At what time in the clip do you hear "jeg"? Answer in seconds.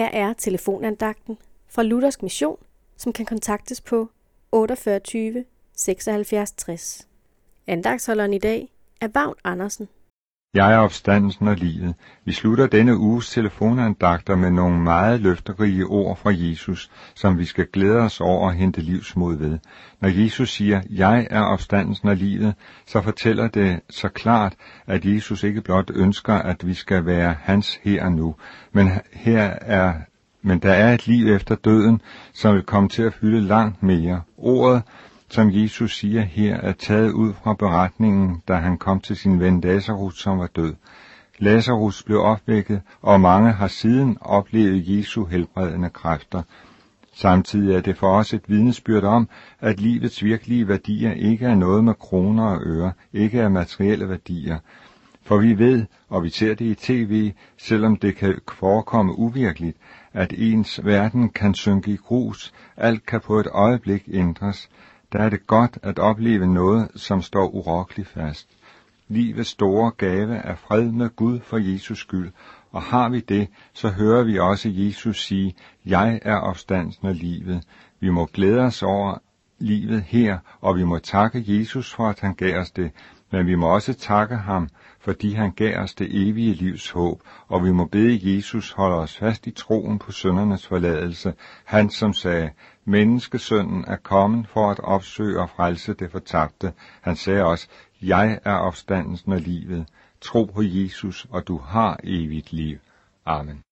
10.54-10.72, 20.90-21.26, 75.86-76.20, 98.02-98.40